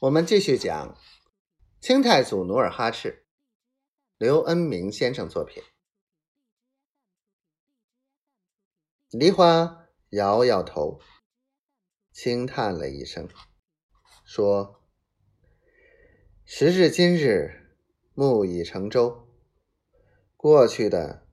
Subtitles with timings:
[0.00, 0.96] 我们继续讲
[1.80, 3.26] 清太祖努尔哈赤，
[4.16, 5.60] 刘恩明先生作品。
[9.10, 11.00] 梨花摇摇头，
[12.12, 13.28] 轻叹了一声，
[14.24, 14.84] 说
[16.46, 17.74] ：“时至今日，
[18.14, 19.28] 木已成舟，
[20.36, 21.26] 过去的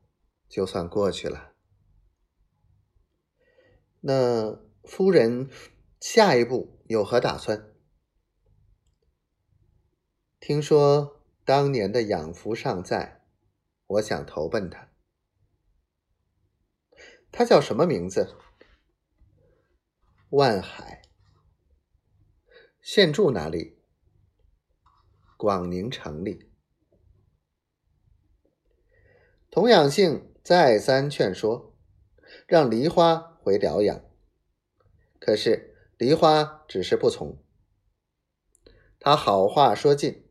[0.50, 1.54] 就算过去了。
[4.00, 5.52] 那夫人
[6.00, 7.72] 下一步有何打算？”
[10.48, 13.24] 听说当年的养父尚在，
[13.88, 14.92] 我想投奔他。
[17.32, 18.38] 他叫什么名字？
[20.30, 21.02] 万海。
[22.80, 23.80] 现住哪里？
[25.36, 26.52] 广宁城里。
[29.50, 31.76] 童养性再三劝说，
[32.46, 34.06] 让梨花回疗养，
[35.20, 37.44] 可是梨花只是不从。
[39.00, 40.24] 他好话说尽。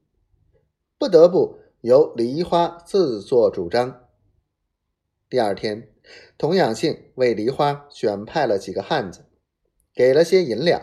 [1.05, 4.09] 不得不由梨花自作主张。
[5.29, 5.93] 第二天，
[6.39, 9.27] 童养性为梨花选派了几个汉子，
[9.93, 10.81] 给了些银两，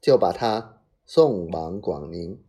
[0.00, 2.42] 就把他送往广宁。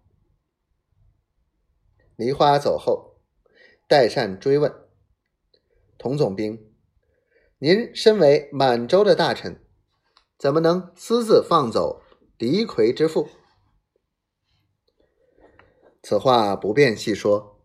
[2.15, 3.19] 梨花走后，
[3.87, 4.73] 代善追问
[5.99, 6.73] ：“童总兵，
[7.59, 9.63] 您身为满洲的大臣，
[10.39, 12.01] 怎么能私自放走
[12.39, 13.29] 狄魁之父？”
[16.03, 17.61] 此话不便细说，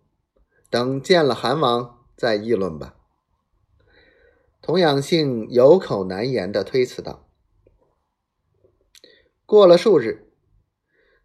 [0.70, 2.94] 等见了韩王再议论吧。
[4.62, 7.28] 童养性有口难言的推辞道。
[9.44, 10.30] 过了数日，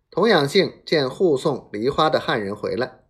[0.10, 3.04] 童养性见护送梨花的汉人回来，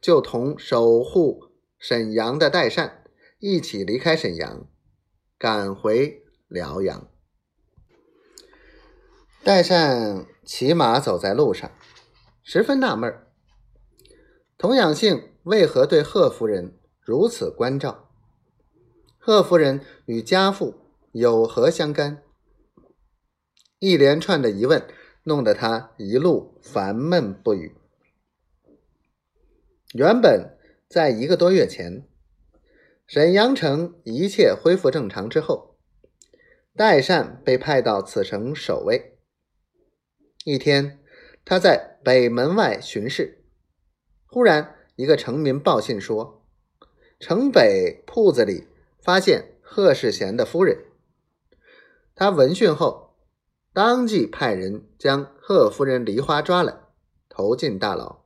[0.00, 3.02] 就同守护沈阳的代善
[3.40, 4.68] 一起离开沈阳，
[5.36, 7.10] 赶回辽阳。
[9.42, 11.72] 代善骑马走在路上。
[12.52, 13.14] 十分纳闷
[14.58, 18.10] 童养性为何对贺夫人如此关照？
[19.18, 20.74] 贺夫人与家父
[21.12, 22.24] 有何相干？
[23.78, 24.84] 一连串的疑问
[25.22, 27.76] 弄得他一路烦闷不语。
[29.94, 30.58] 原本
[30.88, 32.04] 在一个多月前，
[33.06, 35.76] 沈阳城一切恢复正常之后，
[36.74, 39.20] 代善被派到此城守卫。
[40.44, 40.99] 一天。
[41.50, 43.42] 他在北门外巡视，
[44.24, 46.46] 忽然一个城民报信说，
[47.18, 48.68] 城北铺子里
[49.02, 50.84] 发现贺世贤的夫人。
[52.14, 53.16] 他闻讯后，
[53.72, 56.82] 当即派人将贺夫人梨花抓来，
[57.28, 58.22] 投进大牢。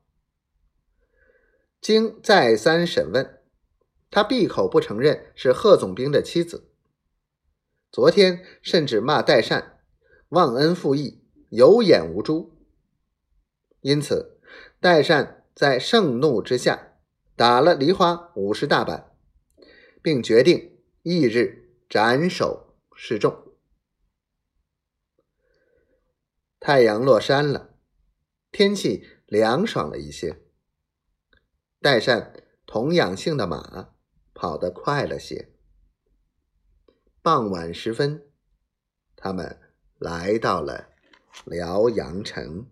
[1.80, 3.38] 经再三审问，
[4.10, 6.68] 他闭口不承认是贺总兵的妻子。
[7.90, 9.78] 昨天甚至骂代善
[10.28, 12.53] 忘恩负义、有眼无珠。
[13.84, 14.40] 因此，
[14.80, 16.96] 代善在盛怒之下
[17.36, 19.14] 打了梨花五十大板，
[20.00, 23.52] 并决定翌日斩首示众。
[26.58, 27.74] 太阳落山了，
[28.50, 30.40] 天气凉爽了一些。
[31.82, 33.92] 代善同养性的马
[34.32, 35.52] 跑得快了些。
[37.20, 38.30] 傍晚时分，
[39.14, 39.60] 他们
[39.98, 40.88] 来到了
[41.44, 42.70] 辽阳城。